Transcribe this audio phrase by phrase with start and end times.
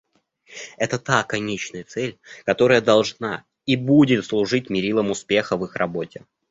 [0.77, 6.25] Это та конечная цель, которая должна и будет служить мерилом успеха в их работе.